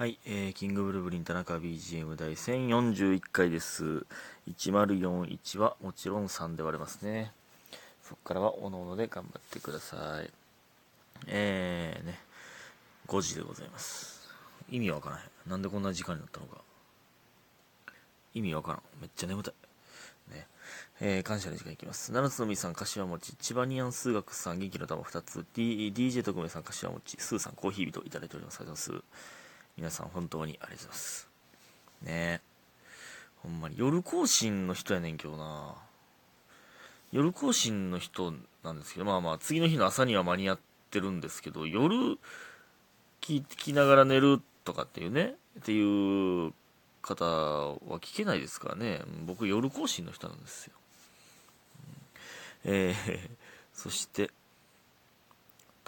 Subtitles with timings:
[0.00, 4.06] はい、えー、キングブルブリン田中 BGM 第1041回です。
[4.48, 7.32] 1041はもちろん3で割れますね。
[8.02, 10.30] そこからはおのおので頑張ってください。
[11.26, 12.18] えーね、
[13.08, 14.26] 5時でございます。
[14.70, 15.50] 意味わからへん。
[15.50, 16.62] なんでこんな時間になったのか。
[18.32, 18.82] 意味わからん。
[19.02, 19.54] めっちゃ眠たい。
[20.32, 20.46] ね。
[21.02, 22.10] えー、感謝の時間いきます。
[22.10, 28.60] 七つのみさん、柏餅、千葉ニアン数学さん、元気の玉2つ、D、DJ 特命さん、柏餅、スーさん、コーヒー人いただいております。
[28.60, 29.39] ありがとうございます。
[29.80, 31.28] 皆さん本当にありがとうございます。
[32.02, 32.40] ねえ。
[33.42, 35.74] ほんまに、夜更新の人やねんけどな
[37.12, 40.58] 夜更新の人なんですけど、まあまあ、次の日の朝には間に合っ
[40.90, 41.96] てるんですけど、夜
[43.22, 46.52] 聞きながら寝るとかっていうね、っていう
[47.00, 49.00] 方は聞けないですからね。
[49.24, 50.74] 僕、夜更新の人なんですよ。
[52.64, 53.30] えー、
[53.72, 54.30] そして、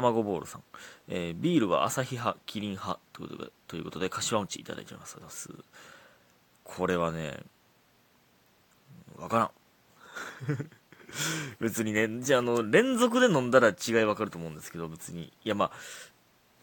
[0.00, 0.62] 卵ボールさん、
[1.08, 5.50] えービールは朝日派、キリン派ということで、ということで柏餅いただいております。
[6.64, 7.38] これはね、
[9.16, 9.50] わからん。
[11.60, 15.32] 別にね、じゃあ、あの、連続で飲んだら違いわかると思うんですけど、別に。
[15.44, 15.70] いや、まあ、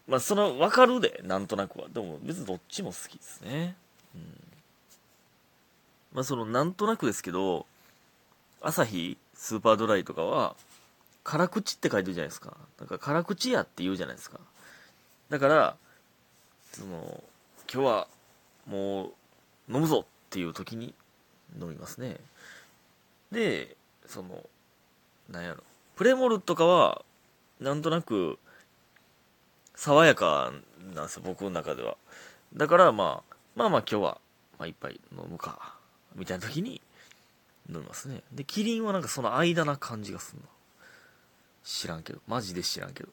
[0.07, 1.87] まあ、その、わかるで、なんとなくは。
[1.89, 3.75] でも、別にどっちも好きですね。
[4.13, 4.21] うん。
[6.13, 7.65] まあ、その、なんとなくですけど、
[8.61, 10.55] 朝日、スーパードライとかは、
[11.23, 12.57] 辛口って書いてるじゃないですか。
[12.79, 14.39] だから辛口やって言うじゃないですか。
[15.29, 15.75] だから、
[16.73, 17.23] その、
[17.73, 18.07] 今日は
[18.67, 20.93] もう飲むぞっていう時に
[21.59, 22.17] 飲みますね。
[23.31, 23.75] で、
[24.07, 24.43] その、
[25.29, 25.63] なんやろ。
[25.95, 27.03] プレモルとかは、
[27.59, 28.37] なんとなく、
[29.75, 30.51] 爽やか
[30.93, 31.97] なんですよ、僕の中では。
[32.53, 34.21] だから、まあ、まあまあ今日は、
[34.59, 35.75] まあ一杯飲むか、
[36.15, 36.81] みたいな時に
[37.69, 38.23] 飲みますね。
[38.31, 40.47] で、キリンはなんかその間な感じがするな。
[41.63, 42.19] 知らんけど。
[42.27, 43.09] マジで知らんけど。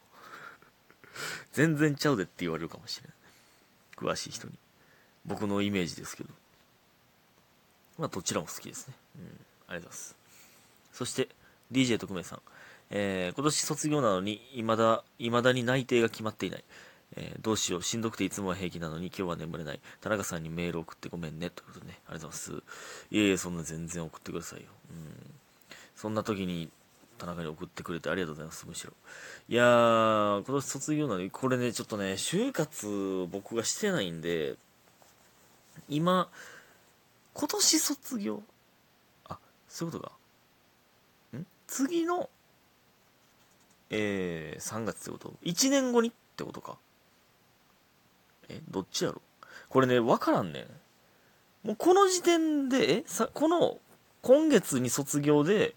[1.52, 4.12] 全然ちゃうでって言われるかもしれない。
[4.12, 4.54] 詳しい人に。
[5.26, 6.30] 僕のイメージですけど。
[7.98, 8.94] まあ、どちらも好きですね。
[9.16, 9.22] うん。
[9.24, 10.16] ありがとうございます。
[10.92, 11.28] そして、
[11.72, 12.40] DJ 特命さん。
[12.90, 16.64] えー、今年卒業なのに、未だ、未だに内定が決まっていない。
[17.16, 17.82] えーどうしよう。
[17.82, 19.80] しんどくていつもは平気なのに今日は眠れない。
[20.00, 21.50] 田中さんにメール送ってごめんね。
[21.50, 21.98] ということでね。
[22.06, 22.62] ありがとうございます。
[23.10, 24.66] いえいえ、そんな全然送ってくださいよ。
[24.90, 25.34] うん。
[25.96, 26.70] そんな時に、
[27.20, 28.94] 田中に送ってくれてありがとうございます、むしろ。
[29.48, 34.56] いやー、今年卒業なのに、これね、ちょっとね、就活僕がしてないんで、
[35.88, 36.28] 今、
[37.34, 38.42] 今年卒業？
[39.28, 39.38] あ、
[39.68, 40.04] そういうこと
[41.36, 41.38] か。
[41.38, 41.46] ん？
[41.66, 42.30] 次の、
[43.90, 46.78] えー、3月ってこと ?1 年後にってことか。
[48.48, 49.20] え、どっちやろ？
[49.68, 50.66] これね、わからんねん。
[51.68, 53.78] もうこの時点で、えさ、この、
[54.22, 55.74] 今月に卒業で、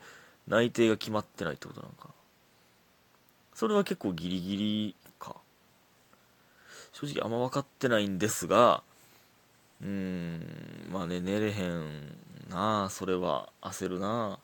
[0.47, 2.09] 内定が決まってないってことなのか。
[3.53, 5.35] それは結構ギリギリか。
[6.91, 8.83] 正直あんま分かってないんですが
[9.81, 12.17] うーんまあね寝れへん
[12.49, 14.39] なあそれは焦るな。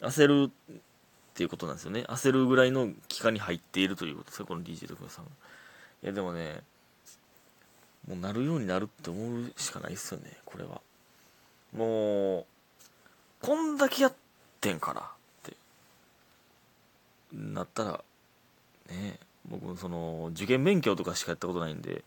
[0.00, 0.74] あ焦るっ
[1.34, 2.04] ていうことなんですよね。
[2.08, 5.24] 焦るぐらいの期間に入っているということですよこの DJ 徳田さん。
[5.24, 5.28] い
[6.02, 6.62] やでもね
[8.06, 10.80] もうなるようになるって思うしかないですよねこれは。
[11.76, 12.46] もう
[13.40, 14.18] こんだけやって
[14.66, 15.04] んからっ
[15.42, 15.56] て
[17.32, 18.04] なったら
[18.90, 22.04] ね僕その受験勉強とかしかやったことないんで、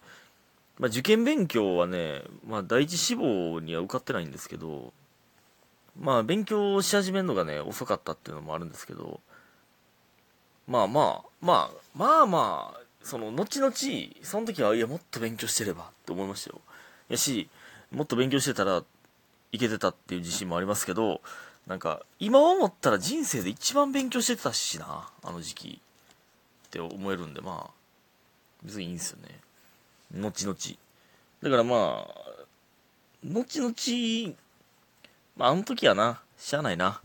[0.80, 4.94] まあ、受験勉強はね、まあ、第一志望には受かってないんですけど
[6.00, 9.20] まあ勉強し始めるのがね遅かったっていうのもあるんですけど
[10.68, 13.74] まあまあまあまあまあその後々
[14.22, 16.62] その時はいやもっと勉強してればって思いましたよ。
[17.10, 17.50] やし
[17.92, 18.84] もっと勉強してたら
[19.52, 21.22] いけてたっていう自信もありますけど
[21.72, 25.82] なんか今思ったら人生で一番勉強してたしなあの時期。
[26.68, 27.72] って思えるんでまあ
[28.62, 29.40] 別にいいんですよね。
[30.14, 30.58] 後々。
[31.42, 32.12] だからまあ
[33.24, 34.36] 後々
[35.38, 36.90] まああの時はなしゃあないな。
[36.92, 37.00] っ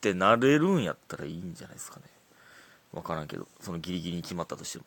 [0.00, 2.04] てなれるんやったらいいんじゃないですかね。
[2.94, 4.84] わからんけどそのギリギリに決まったとしても。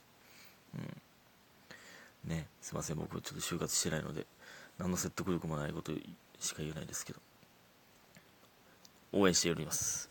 [2.26, 2.32] うん。
[2.32, 2.98] ねすいません。
[2.98, 4.26] 僕ちょっと就活してないので
[4.80, 5.92] 何の説得力もないこと
[6.40, 7.20] しか言えないですけど。
[9.14, 10.10] 応援しております。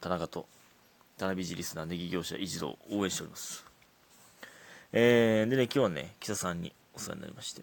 [0.00, 0.46] 田中と
[1.18, 3.64] 田辺ジリスナーネギ業者一同応援しております。
[4.92, 7.62] えー、でね今日はね木佐さんにお世話になりまして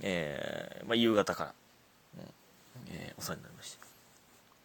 [0.00, 1.54] えー、まあ夕方から、
[2.18, 2.24] うん
[2.90, 3.78] えーお世話になりまして。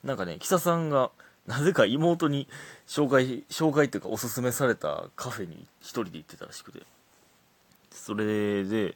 [0.04, 1.12] なんかね木佐さんが
[1.46, 2.48] なぜか妹に
[2.88, 6.82] 紹介紹介っていうかおすすめされたカフェに一人で行ってたらしくて。
[7.92, 8.96] それで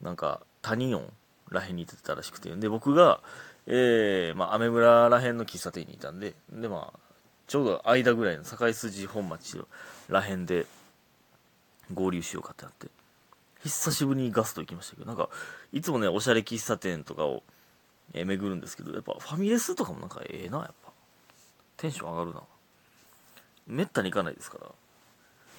[0.00, 1.12] なんか谷音
[1.50, 2.54] らへんに行ってたらしくて。
[2.56, 3.20] で僕が
[3.66, 6.98] えー、まあ、アメ村らへんの喫茶店にいたんで、で、まあ、
[7.46, 9.64] ちょうど間ぐらいの境筋本町
[10.08, 10.66] らへんで
[11.92, 12.88] 合流しようかってなって。
[13.64, 15.28] 久しぶりにガスト行きましたけど、なんか、
[15.72, 17.42] いつもね、おしゃれ喫茶店とかを、
[18.14, 20.92] えー巡るんですけど、やっぱファミレスとかもなんかええな、やっぱ。
[21.76, 22.42] テンション上がるな。
[23.66, 24.70] めったに行かないですから。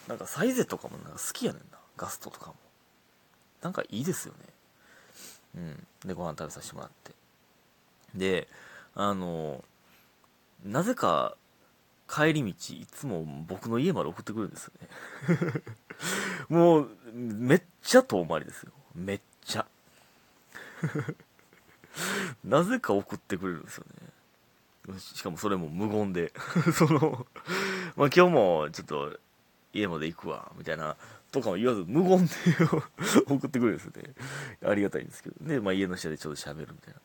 [0.07, 1.77] なんかサイゼとかもなんか好きやねんな。
[1.97, 2.55] ガストとかも。
[3.61, 4.45] なんかいいですよね。
[5.55, 5.87] うん。
[6.07, 7.11] で、ご飯食べさせてもらって。
[8.15, 8.47] で、
[8.95, 9.63] あの、
[10.63, 11.35] なぜか
[12.07, 15.63] 帰り道、いつも僕の家まで送ってくるんですよね。
[16.49, 18.71] もう、めっちゃ遠回りですよ。
[18.95, 19.65] めっちゃ。
[22.43, 24.99] なぜか送ってくれるんですよね。
[24.99, 26.31] しかもそれも無言で。
[26.73, 27.27] その、
[27.95, 29.19] まあ今日もちょっと
[29.73, 30.95] 家まで行くわ、みたいな、
[31.31, 32.33] とかも言わず無言で
[33.27, 34.13] 送ってくれるんですよね。
[34.65, 35.35] ありがたいんですけど。
[35.41, 36.99] で、まあ家の下でちょっと喋るみたいな。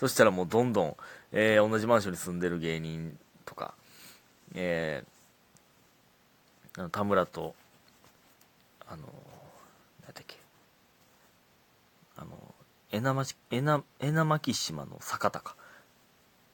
[0.00, 0.96] そしたらもうどんどん、
[1.30, 3.74] えー同じマンションに住んでる芸人とか、
[4.54, 7.54] えーあの田村と、
[8.88, 9.02] あの、
[10.06, 10.38] 何だっけ、
[12.16, 12.30] あの、
[12.90, 15.54] えなまし、えな、えなまき島の坂田か、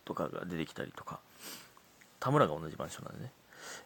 [0.04, 1.20] とかが出てきたりとか、
[2.18, 3.30] 田村が同じマンションなんでね、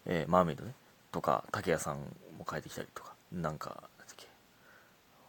[0.07, 0.73] えーマーメイドね、
[1.13, 1.97] とか、竹谷さん
[2.39, 4.27] も帰ってきたりとか、なんか、なんだっけ、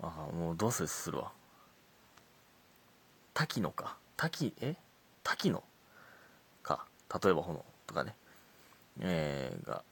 [0.04, 1.34] あもうどうせするわ。
[3.34, 4.00] 滝野か。
[4.22, 4.76] 滝、え？
[5.24, 5.64] 滝野
[6.62, 6.86] か。
[7.24, 7.66] 例えば炎？
[7.88, 8.14] とかね。
[9.00, 9.84] えー、が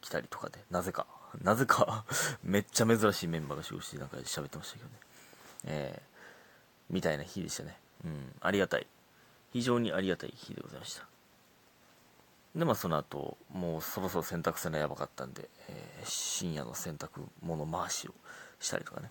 [0.00, 1.06] 来たりとかで、なぜか、
[1.42, 2.04] なぜか
[2.42, 4.96] めっちゃ珍しいメンバーが集合してなんか喋ってましたけどね。
[5.64, 7.78] えー、みたいな日でしたね。
[8.04, 8.86] うん、ありがたい。
[9.52, 11.06] 非常にありがたい日でございました。
[12.56, 18.14] で、まあその後、もうそろそろ洗濯せなやばかったんで、えー深夜の洗濯物回しを
[18.58, 19.10] したりとかね。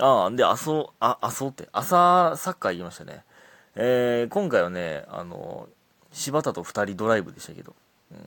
[0.00, 3.24] ああ、で、あそ、あ、あそって、朝サッカー行きましたね。
[3.78, 5.68] えー、今回はね、あの、
[6.10, 7.74] 柴田と二人ドライブでしたけど、
[8.10, 8.18] うん、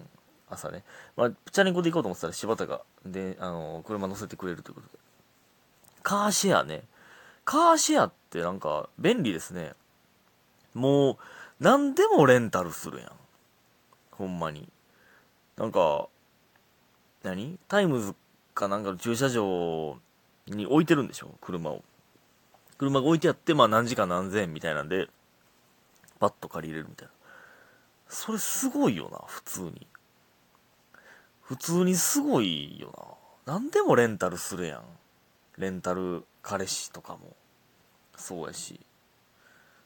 [0.47, 0.83] 朝ね。
[1.17, 4.93] まあ、チャリンコで行こうと思ってたら柴田が、で、あの、車乗せてくれるということで。
[6.03, 6.83] カーシェアね。
[7.45, 9.73] カーシェアってなんか便利ですね。
[10.75, 11.17] もう、
[11.59, 13.11] 何でもレンタルするやん。
[14.11, 14.69] ほんまに。
[15.57, 16.07] なんか、
[17.23, 17.57] 何？
[17.67, 18.13] タイムズ
[18.53, 19.97] かなんかの駐車場
[20.45, 21.31] に置いてるんでしょ？
[21.41, 21.83] 車を。
[22.77, 25.07] 車が置いてあって、まあ何時間何千円みたいなんで、
[26.19, 27.13] パッと借りれるみたいな。
[28.07, 29.87] それすごいよな、普通に。
[31.41, 33.53] 普通にすごいよな。
[33.53, 34.83] 何でもレンタルするやん。
[35.57, 37.35] レンタル彼氏とかも。
[38.15, 38.79] そうやし。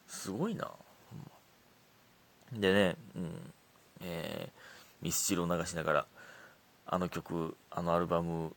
[0.08, 0.66] すごいな。
[2.52, 3.54] ほんでね、うん。
[4.02, 4.60] えー、
[5.02, 6.06] ミスチルを流しながら、
[6.86, 8.56] あの曲、あのアルバム、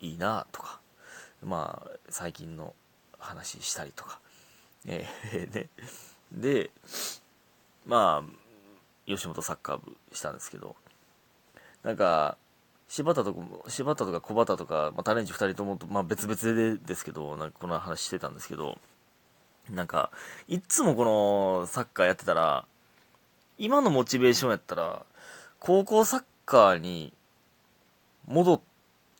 [0.00, 0.80] いいなとか、
[1.42, 2.74] まあ、最近の
[3.18, 4.20] 話したりとか、
[4.86, 5.68] えーね。
[6.34, 6.70] で、
[7.86, 8.30] まあ、
[9.06, 10.76] 吉本サッカー部したんですけど、
[11.82, 12.36] なんか、
[12.88, 18.78] 柴田とかも、柴田とか小畑とか、まあ、タレンチ2人とも、まあ、別々でですけど、なんかこの話してたんですけど、
[19.70, 20.10] なんか、
[20.48, 22.66] いっつもこのサッカーやってたら、
[23.58, 25.04] 今のモチベーションやったら、
[25.58, 27.12] 高校サッカーに
[28.26, 28.62] 戻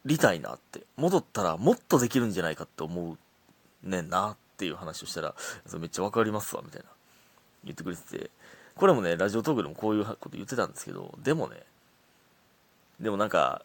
[0.04, 5.34] りたいなって、戻ったらもっとできるんじゃないかって思うねんなっていう話をしたら、
[5.78, 6.88] めっちゃわかりますわ、みたいな。
[7.64, 8.30] 言ってくれてて、
[8.76, 11.62] これもね、ラジオトークでもこういうこと言ってたんですけど、でもね、
[13.00, 13.62] でもなんか、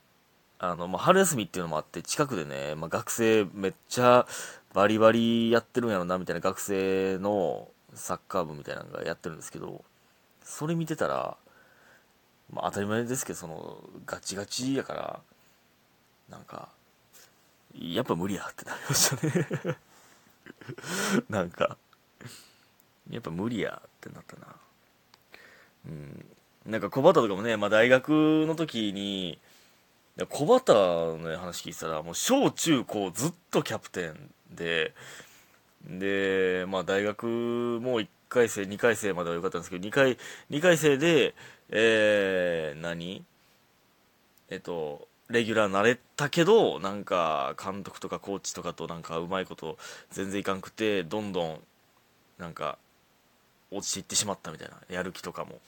[0.60, 4.28] あの、まあ、春休みっていうのもあって、近くでね、まあ、学生めっちゃ
[4.74, 9.84] バリバリやってるんやろな、みたいな学生のサッカー部みたいなのがやってるんですけど、
[10.44, 11.38] それ見てたら、
[12.52, 15.20] まあ、当たり前ですけど、その、ガチガチやから、
[16.30, 16.70] なんか、
[17.74, 19.78] やっぱ無理やってなりましたね。
[21.30, 21.78] なんか、
[23.10, 24.48] やっぱ無理やってなったな。
[25.88, 26.26] うん。
[26.66, 29.40] なんか小畑とかもね、まあ、大学の時に、
[30.28, 34.16] 小畑の話聞いてたら、もう小中高ずっとキャプテン
[34.52, 34.94] で、
[35.88, 37.26] で、まあ大学
[37.82, 40.18] も1回生、2回生までは良かったんですけど、2回、
[40.50, 41.34] 2回生で、
[41.70, 43.24] えー、何？
[44.50, 49.78] えっと、レギュラーなれたけど、なんか、監督とかコーチとかとなんかうまいこと
[50.10, 51.60] 全然いかんくて、どんどん、
[52.40, 52.78] なんか、
[53.72, 55.60] 落ちていってしまったみたいな、やる気とかも、って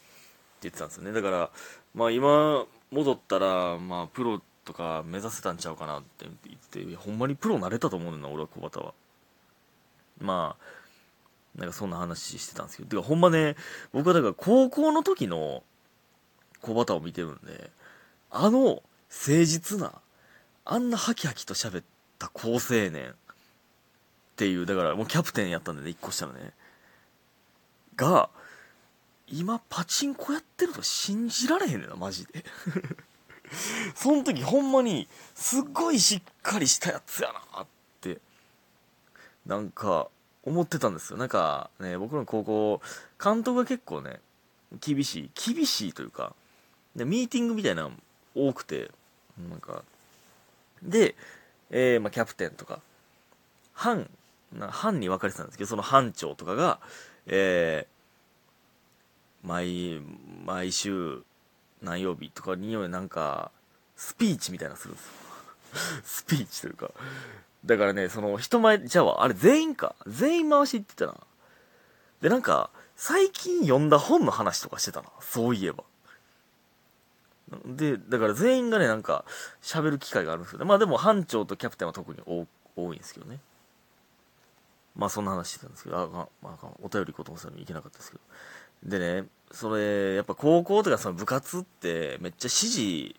[0.64, 1.12] 言ってたんですよね。
[1.12, 1.50] だから、
[1.94, 8.94] まあ今、戻ったら、まあプロとか目指せたんちゃうかなって言って、いやほんまにプロなれたと思うねんな、俺は小畑は。
[10.20, 13.56] まあ、なんかそんな話してたんですけど、てかほんまね、
[13.92, 15.64] 僕はだから高校の時の
[16.62, 17.72] 小畑を見てるんで、
[18.30, 19.94] あの誠実な、
[20.64, 21.84] あんなハキハキと喋っ
[22.20, 23.14] た高青年っ
[24.38, 26.54] ていう、だからもうキャプテンやったんでね、一個下のね。
[28.02, 28.30] が、
[29.28, 32.44] 今パチンコやってると信じられへんねんな、マジで。
[33.96, 37.68] その時ほんまに、すっごいしっかりしたやつやなっ
[38.02, 38.20] て
[39.46, 40.08] なんか、
[40.44, 41.20] 思ってたんですよ。
[41.20, 42.82] なんかね、僕の高校、
[43.24, 44.20] 監督が結構ね、
[44.80, 46.34] 厳しい、厳しいというか、
[46.96, 47.92] でミーティングみたいなの
[48.36, 48.90] 多くて、
[49.50, 49.84] なんか、
[50.82, 51.16] で、
[51.70, 52.82] えー、まあ、キャプテンとか、
[53.74, 54.10] 班、
[54.52, 56.80] な班に分かれてたんですけど、その班長とかが、
[57.28, 57.91] えー、
[59.44, 60.02] 毎、
[60.46, 61.24] 毎週、
[61.82, 63.52] 何曜日とかになんか、
[63.96, 65.12] スピーチみたいなするんですよ。
[66.04, 66.92] スピーチというか。
[67.66, 69.96] だからね、その人前、じゃあ、あれ全員か？
[70.08, 71.16] 全員回し行ってたな。
[72.22, 75.10] で、なんか、最近読んだ本の話とかしてたな。
[75.22, 75.84] そういえば。
[77.66, 79.26] で、だから全員がね、なんか、
[79.62, 82.48] 喋る機会があるんですけど、まあでも班長とキャプテンは特に多
[82.94, 83.40] いんですけどね。
[84.96, 88.24] まあそんな話してたんですけど、あ、まあ、お便り行こうと思ったのに行けなかったですけど。
[88.84, 93.16] でね、それ、やっぱ高校とかその部活ってめっちゃ指示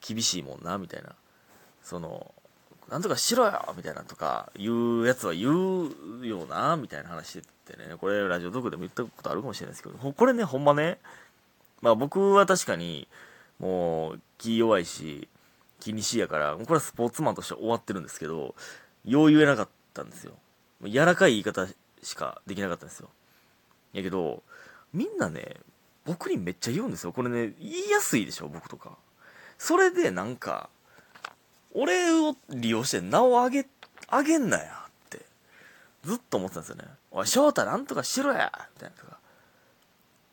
[0.00, 1.14] 厳しいもんな、みたいな。
[1.82, 2.34] その、
[2.90, 10.98] なんとかしろよみたいなとか、言うやつは言うよなみたいな話しててね、これラジオトークでも言ったことあるかもしれないですけど、これね、ほんまね、
[11.80, 13.08] まあ僕は確かに、
[13.58, 15.28] もう、気弱いし、
[15.80, 18.54] 気にしいやから、これはスポーツマンとして終わってるんですけど、
[19.04, 20.34] よう言えなかったんですよ。
[20.84, 21.66] 柔らかい言い方
[22.02, 23.08] しかできなかったんですよ。
[23.92, 24.42] やけど、
[24.96, 25.56] みんなね、
[26.06, 27.12] 僕にめっちゃ言うんですよ。
[27.12, 28.96] これね、言いやすいでしょ、僕とか。
[29.58, 30.70] それでなんか、
[31.74, 33.66] 俺を利用して名を上げ、
[34.10, 35.20] 上げんなやって、
[36.02, 36.84] ずっと思ってたんですよね。
[37.10, 39.18] おい、翔太なんとかしろやみたいなとか。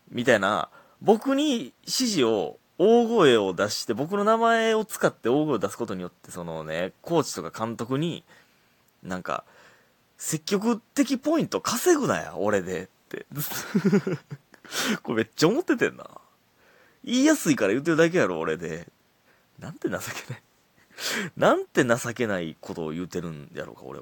[0.09, 0.69] みたいな、
[1.01, 8.23] 僕に指示を、大声を出して、僕の名前を使って大声を出すことによって、そのね、コーチとか監督に、
[9.03, 9.43] なんか、
[10.17, 12.83] 積極的ポイント稼ぐなや、俺で。
[12.83, 13.25] って。
[15.03, 16.09] これめっちゃ思っててんな。
[17.03, 18.87] 言いやすいから言ってるだけやろ、俺で。
[19.59, 20.43] なんて情けない。
[21.37, 24.01] なんて情けないことを言うてるんやろうか、俺は。